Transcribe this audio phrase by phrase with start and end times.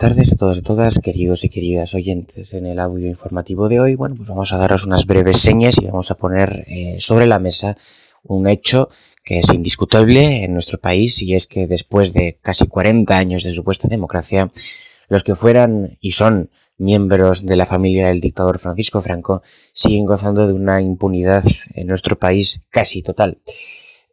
[0.00, 2.54] tardes a todos y todas, queridos y queridas oyentes.
[2.54, 5.84] En el audio informativo de hoy, bueno, pues vamos a daros unas breves señas y
[5.84, 7.76] vamos a poner eh, sobre la mesa
[8.22, 8.88] un hecho
[9.22, 13.52] que es indiscutible en nuestro país y es que después de casi 40 años de
[13.52, 14.50] supuesta democracia,
[15.10, 16.48] los que fueran y son
[16.78, 19.42] miembros de la familia del dictador Francisco Franco
[19.74, 23.36] siguen gozando de una impunidad en nuestro país casi total.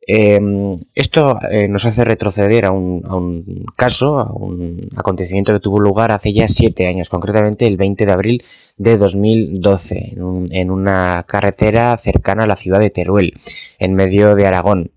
[0.09, 6.13] Em, esto eh, nos hace retroceder a un, caso, a un acontecimiento que tuvo lugar
[6.13, 8.43] hace ya siete años, concretamente el 20 de abril
[8.77, 10.15] de 2012,
[10.51, 13.33] en, una carretera cercana a la ciudad de Teruel,
[13.79, 14.91] en medio de Aragón.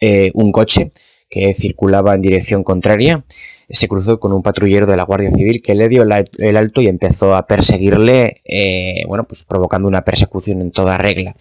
[0.00, 0.92] Eh, un coche
[1.28, 3.22] que circulaba en dirección contraria
[3.68, 6.86] se cruzó con un patrullero de la Guardia Civil que le dio el alto y
[6.88, 11.36] empezó a perseguirle, eh, bueno, pues provocando una persecución en toda regla.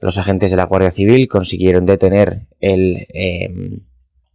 [0.00, 3.80] Los agentes de la Guardia Civil consiguieron detener el em,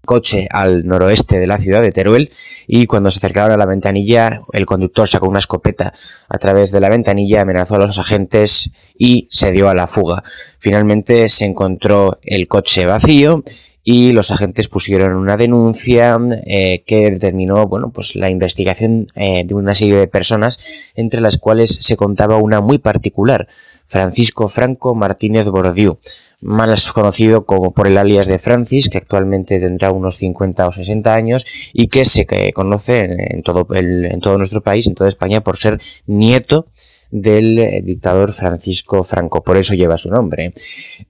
[0.06, 2.32] coche al noroeste de la ciudad de Teruel
[2.68, 5.94] y cuando se acercaron a la ventanilla el conductor sacó una escopeta
[6.28, 10.24] a través de la ventanilla, amenazó a los agentes y se dio a la fuga.
[10.60, 13.44] Finalmente se encontró el coche vacío
[13.84, 19.54] y los agentes pusieron una denuncia eh, que determinó bueno, pues la investigación eh, de
[19.54, 20.60] una serie de personas
[20.96, 23.48] entre las cuales se contaba una muy particular
[23.86, 26.00] Francisco Franco Martínez Bordiú,
[26.42, 31.14] más conocido como por el alias de Francis, que actualmente tendrá unos 50 o 60
[31.14, 35.58] años y que se conoce en, todo, en todo nuestro país, en toda España, por
[35.58, 36.68] ser nieto
[37.14, 40.54] del eh, dictador Francisco Franco, por eso lleva su nombre.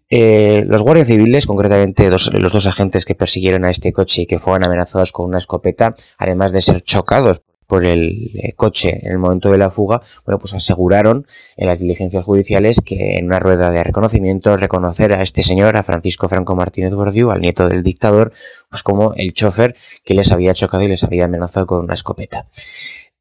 [0.09, 4.37] Eh, los guardias civiles, concretamente los dos agentes que persiguieron a este coche y que
[4.37, 9.17] fueron amenazados con una escopeta, además de ser chocados por el eh, coche en el
[9.17, 13.71] momento de la fuga, bueno, pues aseguraron en las diligencias judiciales que en una rueda
[13.71, 18.33] de reconocimiento reconocer a este señor, a Francisco Franco Martínez Bordiú, al nieto del dictador,
[18.69, 22.47] pues como el chofer que les había chocado y les había amenazado con una escopeta.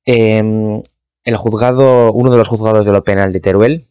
[0.05, 0.83] Em,
[1.25, 3.87] el juzgado, uno de los juzgados de lo penal de Teruel,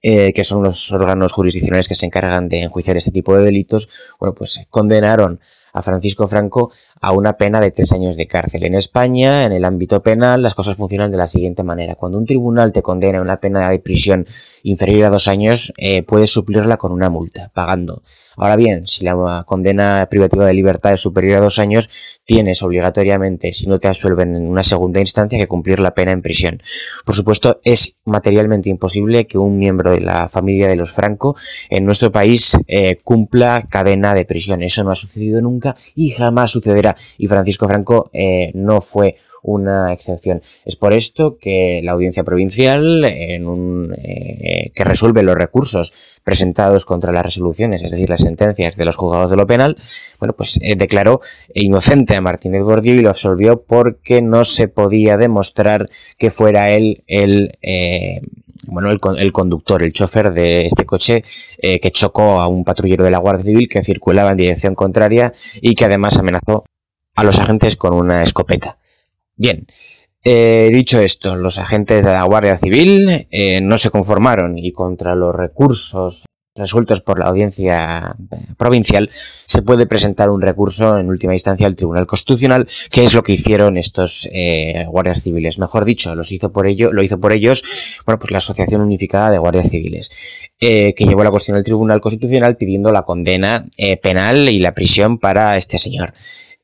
[0.00, 3.88] eh, que son los órganos jurisdiccionales que se encargan de enjuiciar este tipo de delitos,
[4.18, 5.40] bueno, pues condenaron
[5.72, 8.64] a Francisco Franco a una pena de tres años de cárcel.
[8.66, 11.94] En España, en el ámbito penal, las cosas funcionan de la siguiente manera.
[11.94, 14.26] Cuando un tribunal te condena a una pena de prisión
[14.62, 18.02] inferior a dos años, eh, puedes suplirla con una multa, pagando.
[18.36, 21.90] Ahora bien, si la condena privativa de libertad es superior a dos años,
[22.24, 26.22] tienes obligatoriamente, si no te absuelven en una segunda instancia, que cumplir la pena en
[26.22, 26.62] prisión.
[27.04, 31.36] Por supuesto, es materialmente imposible que un miembro de la familia de los Franco
[31.68, 34.62] en nuestro país eh, cumpla cadena de prisión.
[34.62, 35.61] Eso no ha sucedido nunca
[35.94, 36.96] y jamás sucederá.
[37.18, 40.40] Y Francisco Franco eh, no fue una excepción.
[40.64, 46.86] Es por esto que la audiencia provincial, en un, eh, que resuelve los recursos presentados
[46.86, 49.76] contra las resoluciones, es decir, las sentencias de los juzgados de lo penal,
[50.20, 51.20] bueno, pues eh, declaró
[51.54, 57.02] inocente a Martínez Gordillo y lo absolvió porque no se podía demostrar que fuera él
[57.08, 57.58] el
[58.66, 61.24] bueno, el, conductor, el chofer de este coche
[61.60, 65.74] que chocó a un patrullero de la Guardia Civil que circulaba en dirección contraria y
[65.74, 66.64] que además amenazó
[67.14, 68.78] a los agentes con una escopeta.
[69.36, 69.66] Bien,
[70.24, 75.14] eh, dicho esto, los agentes de la Guardia Civil eh, no se conformaron y contra
[75.14, 81.32] los recursos resueltos por la audiencia eh, provincial se puede presentar un recurso en última
[81.32, 84.28] instancia al Tribunal Constitucional, que es lo que hicieron estos
[84.88, 85.58] guardias civiles.
[85.58, 87.64] Mejor dicho, los hizo por ello, lo hizo por ellos,
[88.06, 90.10] bueno, pues la Asociación Unificada de Guardias Civiles,
[90.58, 93.66] que llevó la cuestión al Tribunal Constitucional pidiendo la condena
[94.02, 96.14] penal y la prisión para este señor.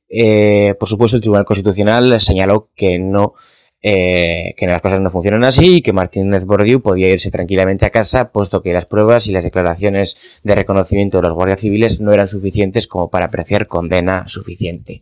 [0.08, 3.34] Eh, por supuesto, el Tribunal Constitucional señaló que no
[3.80, 7.90] eh, que las cosas no funcionan así y que Martínez Bordiú podía irse tranquilamente a
[7.90, 12.12] casa, puesto que las pruebas y las declaraciones de reconocimiento de los guardias civiles no
[12.12, 15.00] eran suficientes como para apreciar condena suficiente.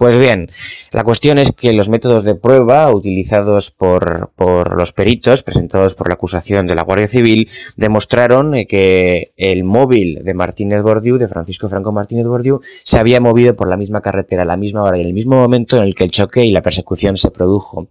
[0.00, 0.48] Pues bien,
[0.92, 4.30] la cuestión es que los métodos de prueba utilizados por,
[4.74, 10.32] los peritos presentados por la acusación de la Guardia Civil demostraron que el móvil de
[10.32, 14.46] Martínez Bordiú, de Francisco Franco Martínez Bordiú, se había movido por la misma carretera a
[14.46, 16.62] la misma hora y en el mismo momento en el que el choque y la
[16.62, 17.86] persecución se produjo.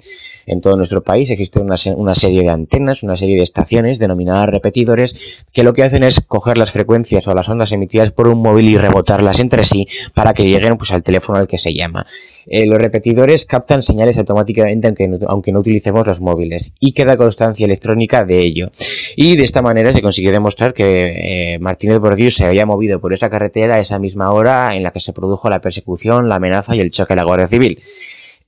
[0.47, 4.49] En todo nuestro país existe una, una serie de antenas, una serie de estaciones denominadas
[4.49, 8.41] repetidores que lo que hacen es coger las frecuencias o las ondas emitidas por un
[8.41, 11.98] móvil y rebotarlas entre sí para que lleguen pues, al teléfono al que se llama.
[12.45, 17.17] Eh, los repetidores captan señales automáticamente aunque no, aunque no utilicemos los móviles y queda
[17.17, 18.71] constancia electrónica de ello.
[19.15, 23.13] Y de esta manera se consiguió demostrar que eh, Martínez Bordiú se había movido por
[23.13, 26.75] esa carretera a esa misma hora en la que se produjo la persecución, la amenaza
[26.75, 27.79] y el choque a la Guardia Civil.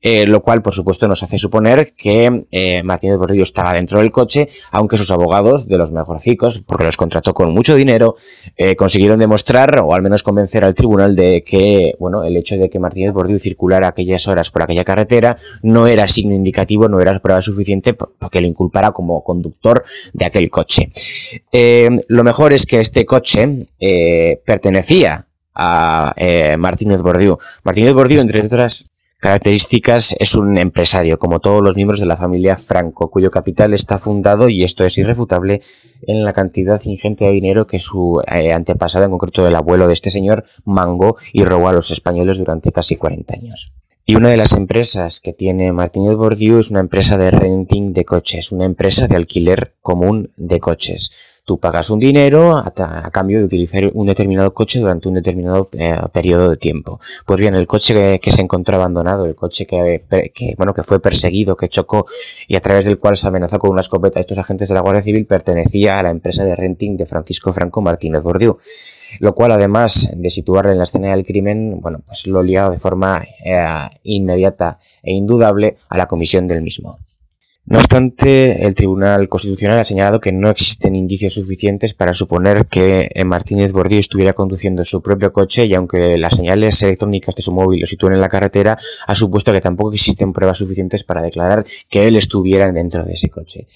[0.01, 4.12] Eh, lo cual por supuesto nos hace suponer que eh, Martínez Bordillo estaba dentro del
[4.12, 8.15] coche, aunque sus abogados, de los mejorcicos, porque los contrató con mucho dinero,
[8.57, 12.69] eh, consiguieron demostrar o al menos convencer al tribunal de que, bueno, el hecho de
[12.69, 17.19] que Martínez Bordillo circulara aquellas horas por aquella carretera no era signo indicativo, no era
[17.19, 19.83] prueba suficiente porque le inculpara como conductor
[20.13, 20.89] de aquel coche.
[22.07, 23.68] lo mejor es que este coche
[24.45, 26.15] pertenecía a
[26.57, 27.38] Martínez Bordillo.
[27.63, 28.91] Martínez Bordillo, entre otras
[29.22, 34.00] características es un empresario, como todos los miembros de la familia Franco, cuyo capital está
[34.00, 35.62] fundado, y esto es irrefutable,
[36.02, 39.94] en la cantidad ingente de dinero que su eh, antepasado, en concreto el abuelo de
[39.94, 43.74] este señor, mangó y robó a los españoles durante casi 40 años.
[44.06, 48.04] Y una de las empresas que tiene Martínez Bordiú es una empresa de renting de
[48.04, 51.12] coches, una empresa de alquiler común de coches.
[51.51, 52.71] Tú pagas un dinero a,
[53.12, 57.01] cambio de utilizar un determinado coche durante un determinado eh, periodo de tiempo.
[57.25, 60.06] Pues bien, el coche que, se encontró abandonado, el coche que,
[60.57, 62.06] bueno, que fue perseguido, que chocó
[62.48, 64.80] y a través del cual se amenazó con una escopeta a estos agentes de la
[64.80, 68.57] Guardia Civil, pertenecía a la empresa de renting de Francisco Franco Martínez Bordiú
[69.19, 72.80] lo cual además de situarle en la escena del crimen, bueno, pues lo liado de
[72.80, 76.98] forma eh, inmediata e indudable a la comisión del mismo.
[77.72, 83.10] No obstante, el Tribunal Constitucional ha señalado que no existen indicios suficientes para suponer que
[83.26, 87.80] Martínez Bordillo estuviera conduciendo su propio coche y aunque las señales electrónicas de su móvil
[87.80, 88.78] lo sitúen en la carretera,
[89.08, 93.30] ha supuesto que tampoco existen pruebas suficientes para declarar que él estuviera dentro de ese
[93.30, 93.68] coche.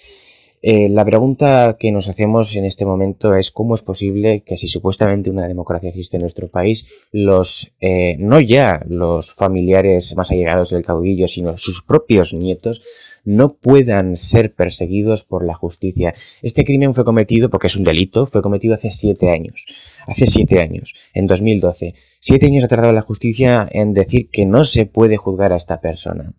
[0.62, 4.68] Eh, la pregunta que nos hacemos en este momento es cómo es posible que si
[4.68, 10.72] supuestamente una democracia existe en nuestro país, los eh, no ya los familiares más allegados
[10.72, 12.82] del caudillo, sino sus propios nietos
[13.26, 16.14] no puedan ser perseguidos por la justicia.
[16.42, 19.66] Este crimen fue cometido, porque es un delito, fue cometido hace siete años.
[20.08, 21.96] Hace siete años, en 2012.
[22.20, 25.82] Siete años ha tardado la justicia en decir que no se puede juzgar a esta
[25.82, 26.34] persona.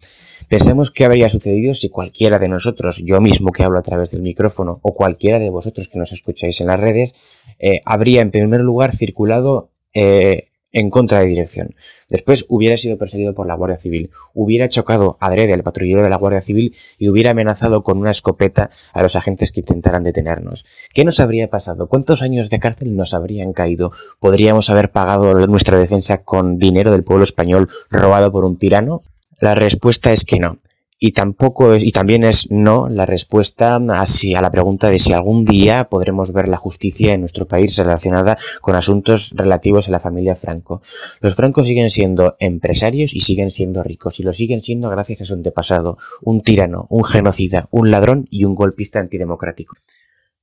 [0.48, 4.22] Pensemos qué habría sucedido si cualquiera de nosotros, yo mismo que hablo a través del
[4.22, 7.16] micrófono, o cualquiera de vosotros que nos escucháis en las redes,
[7.58, 11.74] eh, habría en primer lugar circulado eh, en contra de dirección.
[12.08, 16.16] Después hubiera sido perseguido por la Guardia Civil, hubiera chocado adrede al patrullero de la
[16.16, 20.64] Guardia Civil y hubiera amenazado con una escopeta a los agentes que intentaran detenernos.
[20.92, 21.88] ¿Qué nos habría pasado?
[21.88, 23.92] ¿Cuántos años de cárcel nos habrían caído?
[24.20, 29.00] ¿Podríamos haber pagado nuestra defensa con dinero del pueblo español robado por un tirano?
[29.40, 30.58] La respuesta es que no
[30.98, 35.44] y tampoco y también es no la respuesta a, a la pregunta de si algún
[35.44, 40.37] día podremos ver la justicia en nuestro país relacionada con asuntos relativos a la familia
[40.37, 40.82] Franco.
[41.20, 45.26] Los francos siguen siendo empresarios y siguen siendo ricos y lo siguen siendo gracias a
[45.26, 49.76] su antepasado, un tirano, un genocida, un ladrón y un golpista antidemocrático.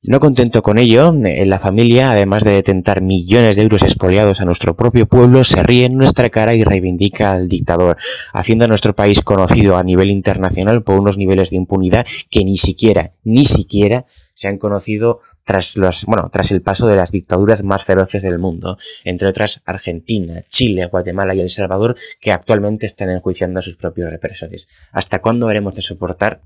[0.05, 4.75] No contento con ello, la familia, además de detentar millones de euros expoliados a nuestro
[4.75, 7.95] propio pueblo, se ríe en nuestra cara y reivindica al dictador,
[8.33, 12.57] haciendo a nuestro país conocido a nivel internacional por unos niveles de impunidad que ni
[12.57, 17.63] siquiera, ni siquiera se han conocido tras los, bueno, tras el paso de las dictaduras
[17.63, 23.09] más feroces del mundo, entre otras Argentina, Chile, Guatemala y El Salvador, que actualmente están
[23.09, 24.67] enjuiciando a sus propios represores.
[24.91, 26.41] ¿Hasta cuándo haremos de soportar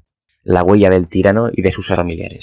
[0.47, 2.39] la huella del tirano y de sus familiares.